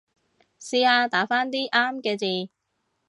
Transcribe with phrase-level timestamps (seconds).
[0.59, 2.51] 試下打返啲啱嘅字